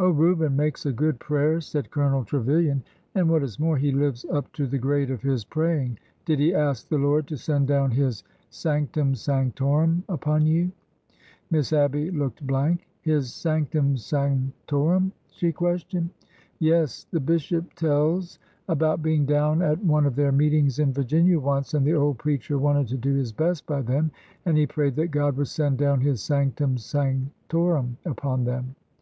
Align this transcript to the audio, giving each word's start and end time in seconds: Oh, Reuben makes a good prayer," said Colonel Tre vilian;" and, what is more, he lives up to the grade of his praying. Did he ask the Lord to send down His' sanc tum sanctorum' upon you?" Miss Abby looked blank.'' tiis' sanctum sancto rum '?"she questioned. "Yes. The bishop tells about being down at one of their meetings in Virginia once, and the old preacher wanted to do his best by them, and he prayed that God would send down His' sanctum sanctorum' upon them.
Oh, 0.00 0.08
Reuben 0.08 0.56
makes 0.56 0.86
a 0.86 0.90
good 0.94 1.18
prayer," 1.20 1.60
said 1.60 1.90
Colonel 1.90 2.24
Tre 2.24 2.40
vilian;" 2.40 2.82
and, 3.14 3.28
what 3.28 3.42
is 3.42 3.58
more, 3.60 3.76
he 3.76 3.92
lives 3.92 4.24
up 4.32 4.50
to 4.54 4.66
the 4.66 4.78
grade 4.78 5.10
of 5.10 5.20
his 5.20 5.44
praying. 5.44 5.98
Did 6.24 6.38
he 6.38 6.54
ask 6.54 6.88
the 6.88 6.96
Lord 6.96 7.26
to 7.26 7.36
send 7.36 7.66
down 7.68 7.90
His' 7.90 8.24
sanc 8.48 8.92
tum 8.92 9.14
sanctorum' 9.14 10.02
upon 10.08 10.46
you?" 10.46 10.72
Miss 11.50 11.74
Abby 11.74 12.10
looked 12.10 12.46
blank.'' 12.46 12.86
tiis' 13.06 13.24
sanctum 13.38 13.98
sancto 13.98 14.88
rum 14.88 15.12
'?"she 15.36 15.52
questioned. 15.52 16.08
"Yes. 16.58 17.06
The 17.10 17.20
bishop 17.20 17.74
tells 17.74 18.38
about 18.70 19.02
being 19.02 19.26
down 19.26 19.60
at 19.60 19.84
one 19.84 20.06
of 20.06 20.16
their 20.16 20.32
meetings 20.32 20.78
in 20.78 20.94
Virginia 20.94 21.38
once, 21.38 21.74
and 21.74 21.86
the 21.86 21.92
old 21.92 22.16
preacher 22.16 22.58
wanted 22.58 22.88
to 22.88 22.96
do 22.96 23.12
his 23.12 23.30
best 23.30 23.66
by 23.66 23.82
them, 23.82 24.10
and 24.46 24.56
he 24.56 24.66
prayed 24.66 24.96
that 24.96 25.10
God 25.10 25.36
would 25.36 25.48
send 25.48 25.76
down 25.76 26.00
His' 26.00 26.22
sanctum 26.22 26.78
sanctorum' 26.78 27.98
upon 28.06 28.44
them. 28.44 28.74